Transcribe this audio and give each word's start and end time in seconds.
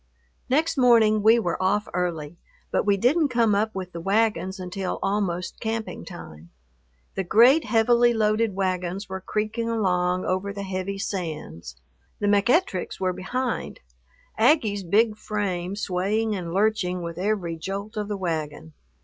Next 0.49 0.79
morning 0.79 1.21
we 1.21 1.37
were 1.37 1.61
off 1.61 1.87
early, 1.93 2.39
but 2.71 2.87
we 2.87 2.97
didn't 2.97 3.27
come 3.29 3.53
up 3.53 3.75
with 3.75 3.91
the 3.91 4.01
wagons 4.01 4.59
until 4.59 4.97
almost 5.03 5.59
camping 5.59 6.05
time. 6.05 6.49
The 7.13 7.23
great 7.23 7.65
heavily 7.65 8.11
loaded 8.11 8.55
wagons 8.55 9.07
were 9.07 9.21
creaking 9.21 9.69
along 9.69 10.25
over 10.25 10.51
the 10.53 10.63
heavy 10.63 10.97
sands. 10.97 11.75
The 12.17 12.25
McEttricks 12.25 12.99
were 12.99 13.13
behind, 13.13 13.79
Aggie's 14.39 14.81
big 14.83 15.17
frame 15.17 15.75
swaying 15.75 16.35
and 16.35 16.51
lurching 16.51 17.03
with 17.03 17.19
every 17.19 17.55
jolt 17.55 17.95
of 17.95 18.07
the 18.07 18.17
wagon. 18.17 18.73